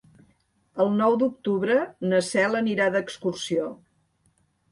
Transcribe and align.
El 0.83 0.87
nou 1.01 1.17
d'octubre 1.23 1.75
na 2.13 2.21
Cel 2.29 2.59
anirà 2.61 2.87
d'excursió. 2.97 3.67